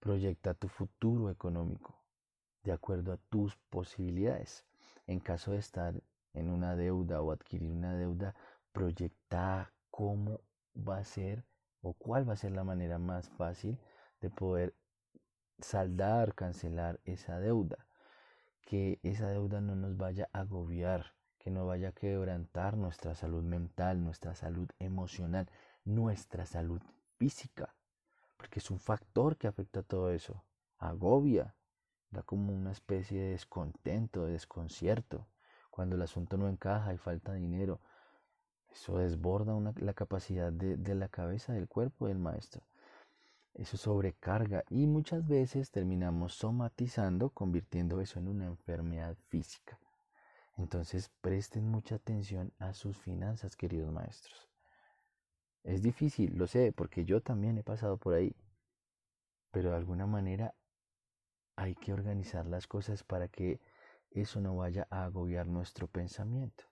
Proyecta 0.00 0.52
tu 0.52 0.68
futuro 0.68 1.30
económico 1.30 2.04
de 2.62 2.72
acuerdo 2.72 3.10
a 3.10 3.16
tus 3.30 3.56
posibilidades 3.70 4.66
en 5.06 5.18
caso 5.18 5.52
de 5.52 5.60
estar 5.60 5.94
en 6.34 6.50
una 6.50 6.76
deuda 6.76 7.22
o 7.22 7.32
adquirir 7.32 7.72
una 7.72 7.96
deuda, 7.96 8.34
proyecta 8.70 9.72
cómo 9.90 10.42
va 10.76 10.98
a 10.98 11.04
ser 11.04 11.46
o 11.80 11.94
cuál 11.94 12.28
va 12.28 12.34
a 12.34 12.36
ser 12.36 12.52
la 12.52 12.64
manera 12.64 12.98
más 12.98 13.30
fácil 13.30 13.78
de 14.20 14.28
poder 14.28 14.74
saldar, 15.62 16.34
cancelar 16.34 17.00
esa 17.04 17.38
deuda. 17.38 17.86
Que 18.62 18.98
esa 19.02 19.28
deuda 19.28 19.60
no 19.60 19.74
nos 19.74 19.96
vaya 19.96 20.28
a 20.32 20.40
agobiar, 20.40 21.14
que 21.38 21.50
no 21.50 21.66
vaya 21.66 21.88
a 21.88 21.92
quebrantar 21.92 22.76
nuestra 22.76 23.14
salud 23.14 23.42
mental, 23.42 24.04
nuestra 24.04 24.34
salud 24.34 24.68
emocional, 24.78 25.48
nuestra 25.84 26.46
salud 26.46 26.82
física. 27.18 27.74
Porque 28.36 28.60
es 28.60 28.70
un 28.70 28.78
factor 28.78 29.36
que 29.36 29.48
afecta 29.48 29.80
a 29.80 29.84
todo 29.84 30.10
eso. 30.10 30.44
Agobia, 30.78 31.54
da 32.10 32.22
como 32.22 32.52
una 32.52 32.72
especie 32.72 33.20
de 33.20 33.30
descontento, 33.30 34.24
de 34.24 34.32
desconcierto. 34.32 35.26
Cuando 35.70 35.96
el 35.96 36.02
asunto 36.02 36.36
no 36.36 36.48
encaja 36.48 36.92
y 36.94 36.98
falta 36.98 37.32
dinero, 37.34 37.80
eso 38.70 38.98
desborda 38.98 39.54
la 39.76 39.94
capacidad 39.94 40.52
de, 40.52 40.76
de 40.76 40.94
la 40.94 41.08
cabeza, 41.08 41.52
del 41.52 41.68
cuerpo 41.68 42.06
del 42.06 42.18
maestro. 42.18 42.62
Eso 43.60 43.76
sobrecarga 43.76 44.64
y 44.70 44.86
muchas 44.86 45.28
veces 45.28 45.70
terminamos 45.70 46.32
somatizando, 46.32 47.28
convirtiendo 47.28 48.00
eso 48.00 48.18
en 48.18 48.28
una 48.28 48.46
enfermedad 48.46 49.18
física. 49.28 49.78
Entonces 50.56 51.10
presten 51.20 51.68
mucha 51.68 51.96
atención 51.96 52.54
a 52.58 52.72
sus 52.72 52.96
finanzas, 52.96 53.56
queridos 53.56 53.92
maestros. 53.92 54.48
Es 55.62 55.82
difícil, 55.82 56.38
lo 56.38 56.46
sé, 56.46 56.72
porque 56.72 57.04
yo 57.04 57.20
también 57.20 57.58
he 57.58 57.62
pasado 57.62 57.98
por 57.98 58.14
ahí. 58.14 58.34
Pero 59.50 59.72
de 59.72 59.76
alguna 59.76 60.06
manera 60.06 60.54
hay 61.54 61.74
que 61.74 61.92
organizar 61.92 62.46
las 62.46 62.66
cosas 62.66 63.04
para 63.04 63.28
que 63.28 63.60
eso 64.10 64.40
no 64.40 64.56
vaya 64.56 64.86
a 64.88 65.04
agobiar 65.04 65.46
nuestro 65.46 65.86
pensamiento. 65.86 66.69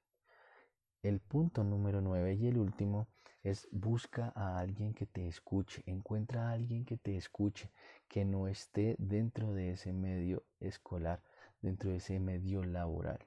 El 1.02 1.20
punto 1.20 1.62
número 1.62 2.00
nueve 2.00 2.34
y 2.34 2.48
el 2.48 2.58
último 2.58 3.06
es 3.44 3.68
busca 3.70 4.32
a 4.34 4.58
alguien 4.58 4.94
que 4.94 5.06
te 5.06 5.28
escuche, 5.28 5.84
encuentra 5.86 6.48
a 6.48 6.52
alguien 6.52 6.84
que 6.84 6.96
te 6.96 7.16
escuche, 7.16 7.70
que 8.08 8.24
no 8.24 8.48
esté 8.48 8.96
dentro 8.98 9.52
de 9.52 9.70
ese 9.70 9.92
medio 9.92 10.42
escolar, 10.58 11.22
dentro 11.62 11.90
de 11.90 11.98
ese 11.98 12.18
medio 12.18 12.64
laboral. 12.64 13.20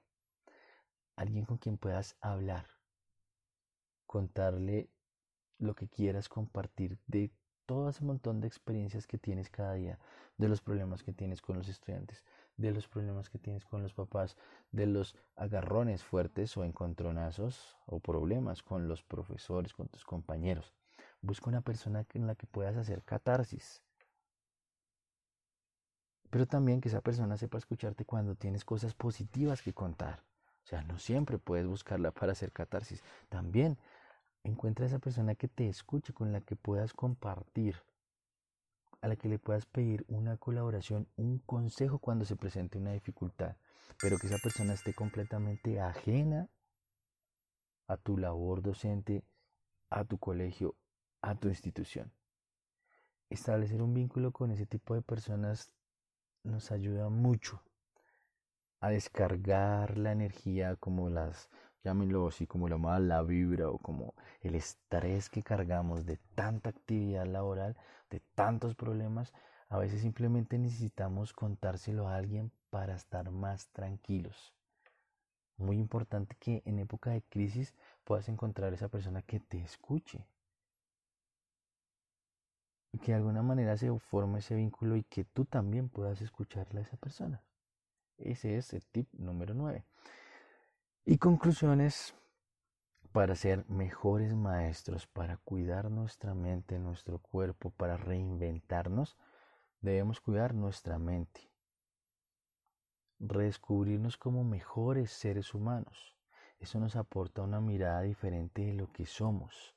Alguien 1.15 1.45
con 1.45 1.57
quien 1.57 1.77
puedas 1.77 2.17
hablar, 2.19 2.65
contarle 4.05 4.89
lo 5.57 5.73
que 5.73 5.88
quieras 5.88 6.27
compartir 6.27 6.99
de 7.07 7.31
todo 7.65 7.89
ese 7.89 8.03
montón 8.03 8.41
de 8.41 8.47
experiencias 8.47 9.07
que 9.07 9.17
tienes 9.17 9.49
cada 9.49 9.75
día, 9.75 9.97
de 10.38 10.49
los 10.49 10.60
problemas 10.60 11.03
que 11.03 11.13
tienes 11.13 11.41
con 11.41 11.57
los 11.57 11.69
estudiantes, 11.69 12.25
de 12.62 12.71
los 12.71 12.88
problemas 12.88 13.30
que 13.30 13.39
tienes 13.39 13.65
con 13.65 13.84
los 13.84 13.93
papás, 13.93 14.38
de 14.71 14.86
los 14.86 15.15
agarrones 15.36 16.04
fuertes 16.04 16.56
o 16.58 16.63
encontronazos 16.63 17.78
o 17.86 18.00
problemas 18.00 18.63
con 18.63 18.88
los 18.88 19.04
profesores, 19.04 19.74
con 19.74 19.88
tus 19.88 20.06
compañeros. 20.06 20.74
Busca 21.21 21.50
una 21.50 21.62
persona 21.62 22.06
en 22.13 22.28
la 22.28 22.36
que 22.36 22.47
puedas 22.47 22.78
hacer 22.78 23.04
catarsis. 23.04 23.82
Pero 26.30 26.45
también 26.45 26.80
que 26.80 26.89
esa 26.89 27.02
persona 27.02 27.38
sepa 27.38 27.58
escucharte 27.58 28.06
cuando 28.06 28.36
tienes 28.36 28.63
cosas 28.63 28.93
positivas 28.93 29.62
que 29.62 29.74
contar. 29.74 30.24
O 30.63 30.67
sea, 30.67 30.82
no 30.84 30.97
siempre 30.97 31.38
puedes 31.38 31.67
buscarla 31.67 32.12
para 32.19 32.32
hacer 32.32 32.52
catarsis. 32.52 33.04
También 33.30 33.78
Encuentra 34.43 34.88
esa 34.88 34.97
persona 34.97 35.36
que 35.36 35.47
te 35.47 35.69
escuche, 35.69 36.13
con 36.13 36.32
la 36.32 36.41
que 36.41 36.56
puedas 36.56 36.93
compartir, 36.93 37.76
a 39.01 39.07
la 39.07 39.15
que 39.15 39.27
le 39.27 39.39
puedas 39.39 39.65
pedir 39.65 40.05
una 40.07 40.37
colaboración, 40.37 41.07
un 41.17 41.39
consejo 41.39 41.99
cuando 41.99 42.23
se 42.23 42.35
presente 42.35 42.77
una 42.77 42.93
dificultad, 42.93 43.55
pero 43.99 44.17
que 44.17 44.27
esa 44.27 44.37
persona 44.37 44.73
esté 44.73 44.93
completamente 44.93 45.79
ajena 45.79 46.49
a 47.87 47.97
tu 47.97 48.17
labor 48.17 48.61
docente, 48.61 49.23
a 49.89 50.05
tu 50.05 50.17
colegio, 50.17 50.75
a 51.21 51.35
tu 51.35 51.49
institución. 51.49 52.11
Establecer 53.29 53.81
un 53.81 53.93
vínculo 53.93 54.31
con 54.31 54.51
ese 54.51 54.65
tipo 54.65 54.93
de 54.93 55.01
personas 55.01 55.73
nos 56.43 56.71
ayuda 56.71 57.09
mucho 57.09 57.61
a 58.79 58.89
descargar 58.89 59.97
la 59.97 60.11
energía 60.11 60.75
como 60.75 61.09
las 61.09 61.49
llámenlo 61.83 62.27
así 62.27 62.47
como 62.47 62.69
la 62.69 62.77
mala 62.77 63.21
vibra 63.23 63.69
o 63.69 63.77
como 63.77 64.13
el 64.41 64.55
estrés 64.55 65.29
que 65.29 65.43
cargamos 65.43 66.05
de 66.05 66.17
tanta 66.35 66.69
actividad 66.69 67.25
laboral, 67.25 67.75
de 68.09 68.19
tantos 68.35 68.75
problemas, 68.75 69.33
a 69.69 69.77
veces 69.77 70.01
simplemente 70.01 70.57
necesitamos 70.57 71.33
contárselo 71.33 72.07
a 72.07 72.15
alguien 72.15 72.51
para 72.69 72.95
estar 72.95 73.31
más 73.31 73.69
tranquilos. 73.69 74.53
Muy 75.57 75.77
importante 75.77 76.35
que 76.39 76.61
en 76.65 76.79
época 76.79 77.11
de 77.11 77.21
crisis 77.21 77.75
puedas 78.03 78.27
encontrar 78.29 78.73
esa 78.73 78.89
persona 78.89 79.21
que 79.21 79.39
te 79.39 79.61
escuche. 79.61 80.25
Y 82.93 82.97
que 82.97 83.11
de 83.11 83.17
alguna 83.19 83.41
manera 83.41 83.77
se 83.77 83.97
forme 83.99 84.39
ese 84.39 84.55
vínculo 84.55 84.97
y 84.97 85.03
que 85.03 85.23
tú 85.23 85.45
también 85.45 85.87
puedas 85.87 86.21
escucharle 86.21 86.79
a 86.79 86.83
esa 86.83 86.97
persona. 86.97 87.41
Ese 88.17 88.57
es 88.57 88.73
el 88.73 88.85
tip 88.85 89.07
número 89.13 89.53
9. 89.53 89.85
Y 91.03 91.17
conclusiones 91.17 92.13
para 93.11 93.33
ser 93.33 93.67
mejores 93.67 94.35
maestros, 94.35 95.07
para 95.07 95.37
cuidar 95.37 95.89
nuestra 95.89 96.35
mente, 96.35 96.77
nuestro 96.77 97.17
cuerpo, 97.17 97.71
para 97.71 97.97
reinventarnos, 97.97 99.17
debemos 99.81 100.21
cuidar 100.21 100.53
nuestra 100.53 100.99
mente, 100.99 101.49
redescubrirnos 103.17 104.15
como 104.15 104.43
mejores 104.43 105.11
seres 105.11 105.55
humanos. 105.55 106.15
Eso 106.59 106.79
nos 106.79 106.95
aporta 106.95 107.41
una 107.41 107.59
mirada 107.59 108.03
diferente 108.03 108.61
de 108.61 108.73
lo 108.73 108.91
que 108.91 109.07
somos. 109.07 109.75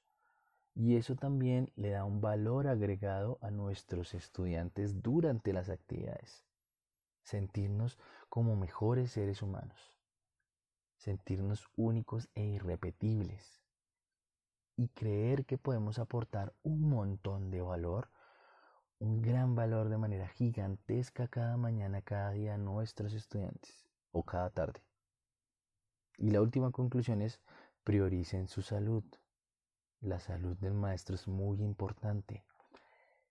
Y 0.75 0.97
eso 0.97 1.17
también 1.17 1.73
le 1.75 1.89
da 1.89 2.05
un 2.05 2.21
valor 2.21 2.67
agregado 2.67 3.39
a 3.41 3.51
nuestros 3.51 4.13
estudiantes 4.13 5.01
durante 5.01 5.55
las 5.55 5.71
actividades. 5.71 6.45
Sentirnos 7.23 7.99
como 8.29 8.57
mejores 8.57 9.11
seres 9.13 9.41
humanos 9.41 9.94
sentirnos 10.97 11.69
únicos 11.77 12.29
e 12.35 12.45
irrepetibles 12.45 13.61
y 14.77 14.89
creer 14.89 15.45
que 15.45 15.59
podemos 15.59 15.99
aportar 15.99 16.53
un 16.63 16.89
montón 16.89 17.51
de 17.51 17.61
valor, 17.61 18.11
un 18.99 19.23
gran 19.23 19.55
valor 19.55 19.89
de 19.89 19.99
manera 19.99 20.29
gigantesca 20.29 21.29
cada 21.29 21.57
mañana, 21.57 22.03
cada 22.03 22.33
día 22.33 22.55
a 22.55 22.59
nuestros 22.59 23.13
estudiantes 23.13 23.87
o 24.13 24.25
cada 24.25 24.51
tarde. 24.51 24.83
Y 26.17 26.31
la 26.31 26.41
última 26.41 26.71
conclusión 26.71 27.23
es 27.23 27.41
prioricen 27.83 28.49
su 28.49 28.63
salud. 28.63 29.05
La 30.01 30.21
salud 30.21 30.57
del 30.59 30.75
maestro 30.75 31.15
es 31.15 31.29
muy 31.29 31.63
importante. 31.63 32.45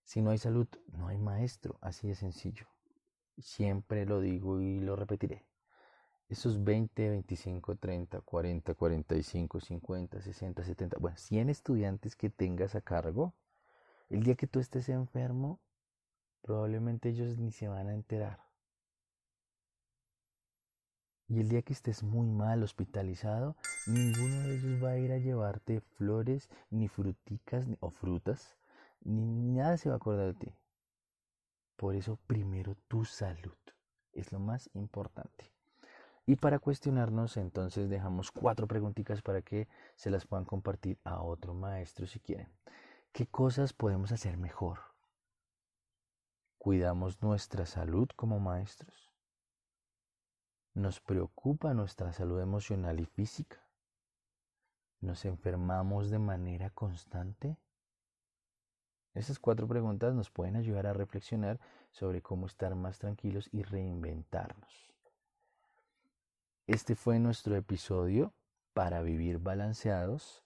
Si 0.03 0.21
no 0.21 0.31
hay 0.31 0.37
salud, 0.37 0.67
no 0.87 1.07
hay 1.07 1.17
maestro, 1.17 1.77
así 1.81 2.07
de 2.07 2.15
sencillo. 2.15 2.67
Siempre 3.37 4.05
lo 4.05 4.19
digo 4.19 4.61
y 4.61 4.79
lo 4.79 4.95
repetiré. 4.95 5.45
Esos 6.33 6.63
20, 6.63 7.11
25, 7.11 7.75
30, 7.75 8.21
40, 8.21 8.73
45, 8.73 9.59
50, 9.59 10.19
60, 10.19 10.63
70, 10.63 10.97
bueno, 10.97 11.15
100 11.15 11.49
estudiantes 11.51 12.15
que 12.15 12.31
tengas 12.31 12.73
a 12.73 12.81
cargo, 12.81 13.35
el 14.09 14.23
día 14.23 14.33
que 14.33 14.47
tú 14.47 14.59
estés 14.59 14.89
enfermo, 14.89 15.59
probablemente 16.41 17.09
ellos 17.09 17.37
ni 17.37 17.51
se 17.51 17.67
van 17.67 17.87
a 17.87 17.93
enterar. 17.93 18.39
Y 21.27 21.39
el 21.39 21.49
día 21.49 21.61
que 21.61 21.73
estés 21.73 22.01
muy 22.01 22.31
mal 22.31 22.63
hospitalizado, 22.63 23.55
ninguno 23.85 24.41
de 24.41 24.55
ellos 24.55 24.83
va 24.83 24.89
a 24.89 24.97
ir 24.97 25.11
a 25.11 25.19
llevarte 25.19 25.81
flores, 25.81 26.49
ni 26.71 26.87
fruticas, 26.87 27.67
o 27.79 27.91
frutas, 27.91 28.57
ni 29.01 29.23
nada 29.51 29.77
se 29.77 29.89
va 29.89 29.95
a 29.95 29.97
acordar 29.97 30.33
de 30.33 30.45
ti. 30.47 30.51
Por 31.75 31.93
eso 31.93 32.17
primero 32.25 32.73
tu 32.87 33.05
salud 33.05 33.59
es 34.13 34.31
lo 34.31 34.39
más 34.39 34.71
importante. 34.73 35.52
Y 36.25 36.37
para 36.37 36.59
cuestionarnos, 36.59 37.35
entonces 37.35 37.89
dejamos 37.89 38.31
cuatro 38.31 38.65
preguntitas 38.67 39.21
para 39.21 39.41
que 39.41 39.67
se 39.95 40.09
las 40.09 40.25
puedan 40.25 40.45
compartir 40.45 40.97
a 41.03 41.21
otro 41.21 41.53
maestro 41.53 42.07
si 42.07 42.19
quieren. 42.19 42.49
¿Qué 43.11 43.27
cosas 43.27 43.73
podemos 43.73 44.11
hacer 44.13 44.37
mejor? 44.37 44.79
¿Cuidamos 46.57 47.21
nuestra 47.21 47.65
salud 47.65 48.07
como 48.15 48.39
maestros? 48.39 49.11
¿Nos 50.73 51.01
preocupa 51.01 51.73
nuestra 51.73 52.13
salud 52.13 52.39
emocional 52.39 53.01
y 53.01 53.05
física? 53.05 53.67
¿Nos 55.01 55.25
enfermamos 55.25 56.09
de 56.09 56.19
manera 56.19 56.69
constante? 56.69 57.57
Esas 59.13 59.39
cuatro 59.39 59.67
preguntas 59.67 60.15
nos 60.15 60.31
pueden 60.31 60.55
ayudar 60.55 60.87
a 60.87 60.93
reflexionar 60.93 61.59
sobre 61.91 62.21
cómo 62.21 62.47
estar 62.47 62.73
más 62.75 62.97
tranquilos 62.97 63.49
y 63.51 63.61
reinventarnos. 63.63 64.92
Este 66.65 66.95
fue 66.95 67.19
nuestro 67.19 67.57
episodio 67.57 68.33
para 68.73 69.01
vivir 69.01 69.39
balanceados 69.39 70.45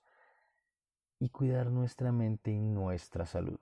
y 1.20 1.30
cuidar 1.30 1.70
nuestra 1.70 2.12
mente 2.12 2.50
y 2.50 2.60
nuestra 2.60 3.28
salud. 3.28 3.60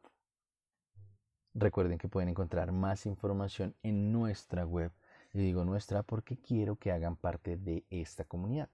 Recuerden 1.53 1.97
que 1.97 2.07
pueden 2.07 2.29
encontrar 2.29 2.71
más 2.71 3.05
información 3.07 3.75
en 3.83 4.13
nuestra 4.13 4.65
web. 4.65 4.93
Y 5.33 5.39
digo 5.39 5.65
nuestra 5.65 6.03
porque 6.03 6.37
quiero 6.37 6.77
que 6.77 6.93
hagan 6.93 7.17
parte 7.17 7.57
de 7.57 7.83
esta 7.89 8.23
comunidad, 8.23 8.69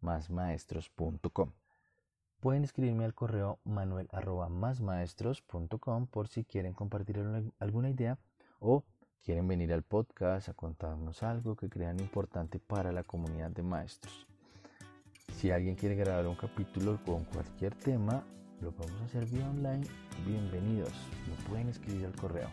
másmaestros.com. 0.00 1.52
Pueden 2.40 2.64
escribirme 2.64 3.04
al 3.04 3.14
correo 3.14 3.58
manuel 3.64 4.08
por 6.10 6.28
si 6.28 6.44
quieren 6.44 6.72
compartir 6.72 7.22
alguna 7.58 7.90
idea 7.90 8.18
o 8.58 8.84
quieren 9.24 9.46
venir 9.46 9.72
al 9.72 9.82
podcast 9.82 10.48
a 10.48 10.54
contarnos 10.54 11.22
algo 11.22 11.56
que 11.56 11.68
crean 11.68 12.00
importante 12.00 12.58
para 12.58 12.92
la 12.92 13.02
comunidad 13.02 13.50
de 13.50 13.62
maestros. 13.62 14.26
Si 15.36 15.50
alguien 15.50 15.76
quiere 15.76 15.94
grabar 15.94 16.26
un 16.26 16.34
capítulo 16.34 16.98
con 17.04 17.24
cualquier 17.24 17.74
tema, 17.74 18.24
lo 18.60 18.72
podemos 18.72 19.00
hacer 19.02 19.26
vía 19.26 19.48
online. 19.48 19.86
Bienvenidos, 20.26 20.92
lo 21.28 21.48
pueden 21.48 21.68
escribir 21.68 22.06
al 22.06 22.16
correo. 22.16 22.48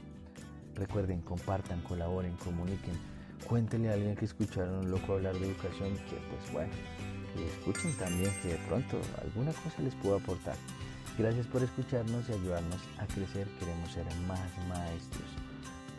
Recuerden, 0.75 1.21
compartan, 1.21 1.81
colaboren, 1.81 2.35
comuniquen. 2.37 2.95
Cuéntenle 3.47 3.89
a 3.89 3.93
alguien 3.93 4.15
que 4.15 4.25
escucharon 4.25 4.85
un 4.85 4.91
loco 4.91 5.13
hablar 5.13 5.33
de 5.35 5.47
educación 5.47 5.93
que 5.93 6.17
pues 6.29 6.51
bueno, 6.51 6.73
y 7.37 7.43
escuchen 7.43 7.93
también 7.97 8.31
que 8.41 8.49
de 8.49 8.57
pronto 8.67 8.99
alguna 9.23 9.51
cosa 9.53 9.81
les 9.81 9.95
puedo 9.95 10.17
aportar. 10.17 10.55
Gracias 11.17 11.47
por 11.47 11.63
escucharnos 11.63 12.27
y 12.29 12.33
ayudarnos 12.33 12.81
a 12.99 13.05
crecer. 13.07 13.47
Queremos 13.59 13.89
ser 13.91 14.05
más 14.27 14.67
maestros. 14.67 15.44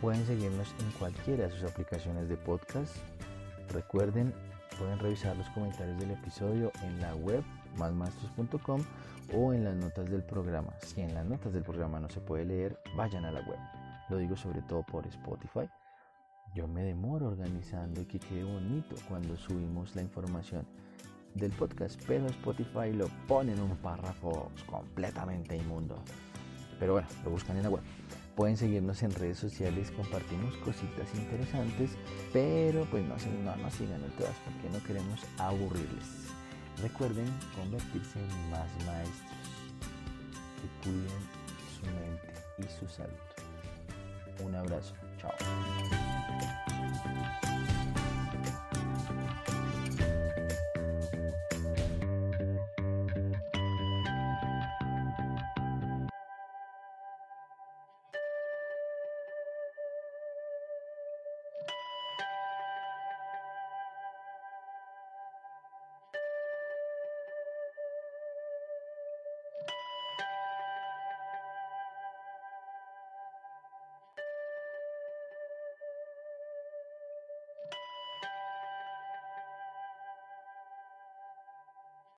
Pueden 0.01 0.27
seguirnos 0.27 0.75
en 0.81 0.91
cualquiera 0.99 1.47
de 1.47 1.51
sus 1.51 1.65
aplicaciones 1.65 2.29
de 2.29 2.37
podcast. 2.37 2.97
Recuerden, 3.73 4.35
pueden 4.79 4.99
revisar 4.99 5.35
los 5.37 5.49
comentarios 5.51 5.99
del 5.99 6.11
episodio 6.11 6.71
en 6.83 7.01
la 7.01 7.15
web 7.15 7.43
másmaestros.com 7.79 8.83
o 9.35 9.53
en 9.55 9.65
las 9.65 9.75
notas 9.75 10.11
del 10.11 10.23
programa. 10.23 10.75
Si 10.81 11.01
en 11.01 11.15
las 11.15 11.25
notas 11.25 11.55
del 11.55 11.63
programa 11.63 11.99
no 11.99 12.11
se 12.11 12.21
puede 12.21 12.45
leer, 12.45 12.79
vayan 12.95 13.25
a 13.25 13.33
la 13.33 13.41
web. 13.41 13.59
Lo 14.11 14.19
digo 14.19 14.37
sobre 14.37 14.61
todo 14.63 14.83
por 14.83 15.07
Spotify. 15.07 15.69
Yo 16.55 16.69
me 16.69 16.83
demoro 16.83 17.29
organizando 17.29 18.01
y 18.03 18.05
que 18.05 18.19
quede 18.19 18.45
bonito 18.45 18.97
cuando 19.09 19.35
subimos 19.37 19.97
la 19.97 20.03
información 20.03 20.67
del 21.35 21.53
podcast, 21.53 22.01
pero 22.07 22.27
Spotify 22.27 22.93
lo 22.93 23.09
pone 23.27 23.53
en 23.53 23.61
un 23.61 23.77
párrafo 23.77 24.51
completamente 24.67 25.57
inmundo. 25.57 26.03
Pero 26.79 26.95
bueno, 26.95 27.09
lo 27.25 27.31
buscan 27.31 27.57
en 27.57 27.63
la 27.65 27.71
web. 27.71 27.83
Pueden 28.37 28.59
seguirnos 28.59 29.03
en 29.03 29.15
redes 29.15 29.39
sociales, 29.39 29.91
compartimos 29.93 30.55
cositas 30.59 31.09
interesantes, 31.15 31.93
pero 32.35 32.85
pues 32.91 33.03
no, 33.03 33.17
no 33.43 33.57
nos 33.57 33.73
sigan 33.73 34.05
en 34.05 34.11
todas 34.11 34.35
porque 34.45 34.69
no 34.69 34.85
queremos 34.85 35.21
aburrirles. 35.39 36.29
Recuerden 36.83 37.33
convertirse 37.55 38.19
en 38.21 38.51
más 38.51 38.69
maestros 38.85 39.33
que 40.61 40.69
cuiden 40.85 41.09
su 41.81 41.87
mente 41.87 42.29
y 42.59 42.65
su 42.79 42.87
salud. 42.87 43.11
Un 44.45 44.55
abrazo, 44.55 44.93
chao. 45.19 45.33